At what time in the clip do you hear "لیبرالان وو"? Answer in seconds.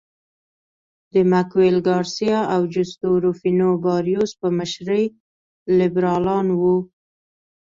5.79-6.75